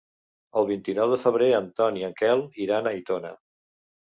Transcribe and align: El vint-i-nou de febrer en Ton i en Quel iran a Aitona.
El 0.61 0.67
vint-i-nou 0.69 1.11
de 1.15 1.19
febrer 1.25 1.49
en 1.57 1.67
Ton 1.81 2.01
i 2.01 2.07
en 2.09 2.17
Quel 2.23 2.43
iran 2.67 2.89
a 2.89 2.95
Aitona. 2.97 3.35